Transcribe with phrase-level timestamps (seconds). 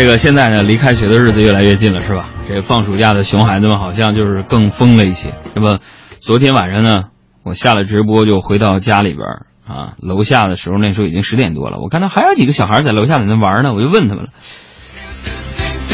[0.00, 2.30] 这个现在呢，离开学的日子越来越近了，是吧？
[2.48, 5.34] 这放暑假的熊孩子们好像就是更疯了一些。
[5.54, 5.78] 那么，
[6.22, 7.10] 昨天晚上呢，
[7.42, 9.26] 我下了直播就回到家里边
[9.66, 14.30] 啊，楼下的时候那时候已经十点多了，我看到还有几个小孩在楼下在那玩呢，我就问他们了，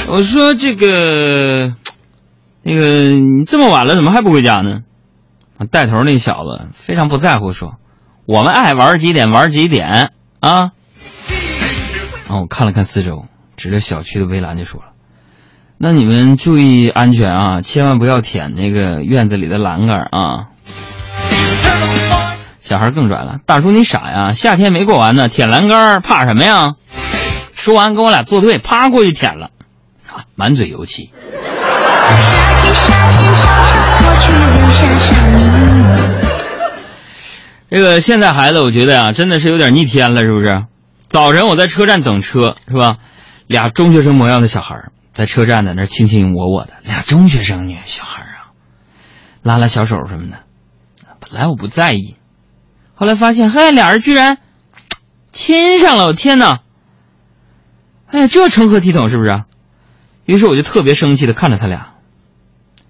[0.09, 1.75] 我说这个，
[2.63, 4.83] 那个你这么晚了怎么还不回家呢？
[5.73, 7.75] 带头那小子非常不在乎说，
[8.25, 10.71] 我们爱玩几点玩几点啊。
[12.29, 13.27] 然后我看了看四周，
[13.57, 14.87] 指着小区的围栏就说了
[15.79, 20.49] ：“那你们注意安全啊，千万不要舔那个院子里的栏杆啊。”
[22.59, 26.75] 小孩更拽了：“大叔你傻呀，夏天没过完呢，舔栏杆怕什么呀？”
[27.55, 29.51] 说完跟我俩作对，啪过去舔了，
[30.09, 31.11] 啊，满嘴油漆。
[37.69, 40.65] 这个现在孩子，我觉得啊，真的是有点逆天了，是不是？
[41.09, 42.97] 早晨我在车站等车，是吧？
[43.47, 48.53] 俩中学生模样的小孩在车站在那卿卿我我的，俩中学生女小孩啊，
[49.43, 50.39] 拉拉小手什么的。
[51.21, 52.17] 本来我不在意，
[52.95, 54.39] 后来发现，嘿，俩人居然
[55.33, 56.07] 亲上了！
[56.07, 56.61] 我天哪！
[58.09, 59.45] 哎，这成何体统，是不是？
[60.25, 61.95] 于是我就特别生气的看着他俩，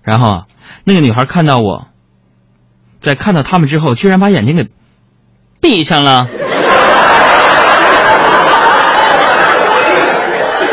[0.03, 0.45] 然后
[0.85, 1.89] 那个女孩看到我，
[3.01, 4.69] 在看到他们之后，居然把眼睛给
[5.61, 6.27] 闭上了。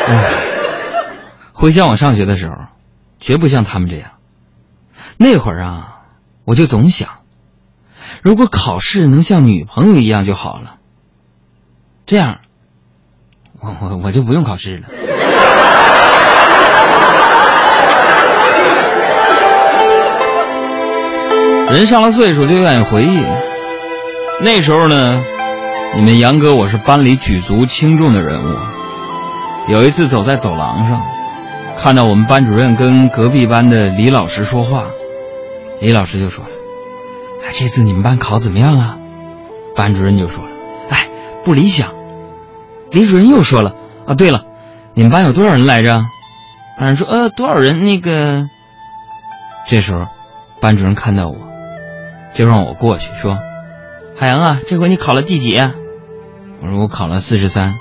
[1.54, 2.56] 回想我上学的时候，
[3.20, 4.12] 绝不像他们这样。
[5.18, 6.02] 那会儿啊，
[6.46, 7.10] 我就总想，
[8.22, 10.76] 如果考试能像女朋友一样就好了。
[12.06, 12.40] 这样，
[13.60, 14.90] 我我我就不用考试了。
[21.72, 23.24] 人上了岁数就愿意回忆。
[24.42, 25.24] 那时候呢，
[25.96, 28.58] 你们杨哥我是班里举足轻重的人物。
[29.68, 31.02] 有一次走在走廊上。
[31.76, 34.86] 看到我们班主任跟隔壁班的李老师说话，
[35.82, 36.52] 李老师就说了
[37.44, 38.98] ：“哎，这次你们班考怎么样啊？”
[39.76, 40.52] 班主任就说了
[40.90, 41.10] ：“哎，
[41.44, 41.94] 不理想。”
[42.92, 43.74] 李主任又说了
[44.06, 44.46] ：“啊，对了，
[44.94, 46.06] 你们班有多少人来着？”
[46.80, 47.82] 班主任说：“呃，多少人？
[47.82, 48.48] 那个。”
[49.68, 50.06] 这时候，
[50.62, 51.36] 班主任看到我，
[52.36, 53.40] 就让我过去说
[54.16, 55.58] ：“海洋啊，这回你考了第几？”
[56.62, 57.74] 我说：“我考了四十三。”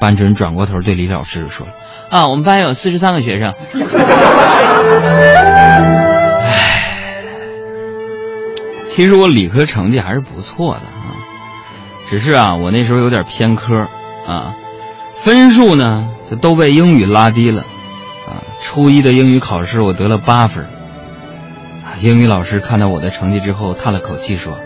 [0.00, 1.66] 班主任转过头对李老师说。
[2.08, 3.52] 啊，我们班有四十三个学生。
[6.40, 7.24] 唉，
[8.84, 11.18] 其实我理科成绩还是不错的啊，
[12.08, 13.88] 只是啊，我那时候有点偏科
[14.24, 14.54] 啊，
[15.16, 17.62] 分数呢就都被英语拉低了
[18.28, 18.38] 啊。
[18.60, 20.68] 初一的英语考试我得了八分，
[22.02, 24.56] 英语老师看到我的成绩之后叹了口气说：“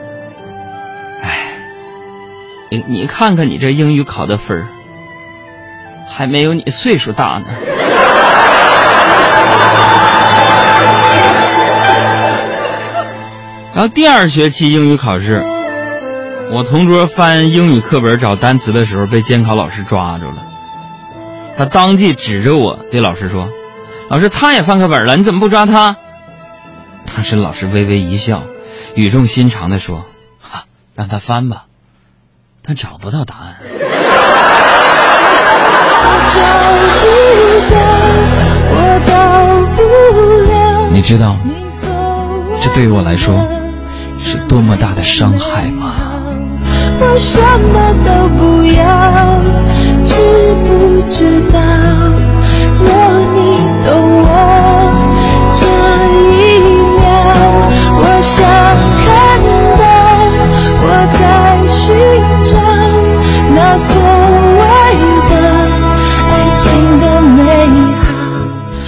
[1.25, 1.55] 唉，
[2.69, 4.67] 你你看看你这英语考的分儿。”
[6.11, 7.47] 还没有你岁数大呢。
[13.73, 15.43] 然后第二学期英语考试，
[16.53, 20.43] 我同桌翻英语课本找单词的时候被监考老师抓住了，
[21.57, 23.49] 他当即指着我对老师说
[24.11, 25.97] ：“老师，他也翻课本了，你怎么不抓他？”
[27.15, 28.43] 当时老师微微一笑，
[28.95, 30.05] 语重心长的说
[30.43, 31.65] ：“哈，让他翻吧，
[32.63, 33.57] 他找不到答案。”
[40.93, 41.37] 你知道，
[42.61, 43.49] 这对于我来说
[44.19, 45.93] 是多么大的伤害吗？
[47.01, 48.85] 我什么都不要，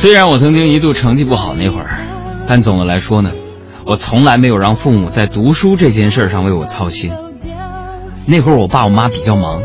[0.02, 1.90] 虽然我曾经一度成绩不好那会儿，
[2.48, 3.30] 但总的来说呢，
[3.86, 7.12] 我从来没有让父母在读书这件事上为我操心。
[8.26, 9.62] 那会儿我爸我妈比较忙，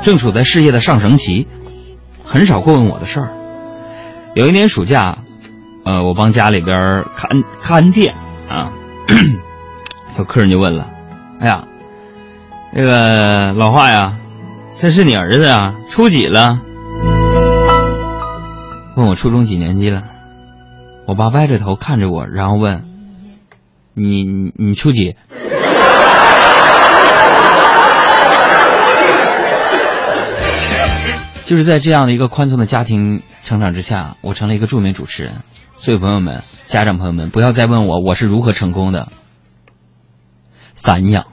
[0.00, 1.48] 正处在事业的上升期，
[2.22, 3.30] 很少过问我的事儿。
[4.34, 5.18] 有一年暑假，
[5.84, 8.14] 呃，我帮家里边看看店
[8.48, 8.70] 啊，
[10.16, 10.88] 有客人就问了
[11.42, 11.64] ：“哎呀，
[12.72, 14.18] 那个老华呀，
[14.76, 16.60] 这是你儿子啊，初几了？”
[18.98, 20.02] 问我初中几年级了，
[21.06, 22.82] 我爸歪着头看着我，然后问
[23.94, 25.14] ：“你你你初几？”
[31.46, 35.34] 就是在这样的一个宽松的家庭成长之下，我成了一个著名主持人。
[35.76, 39.06] 所以朋友们、家长朋友们，不要再问我我是如何成功的。
[40.74, 41.26] 散养。